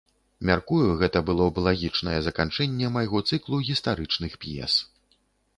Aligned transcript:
Мяркую, 0.49 0.87
гэта 1.01 1.21
было 1.27 1.45
б 1.57 1.63
лагічнае 1.67 2.17
заканчэнне 2.29 2.89
майго 2.97 3.21
цыклу 3.33 3.63
гістарычных 3.69 4.33
п'ес. 4.47 4.73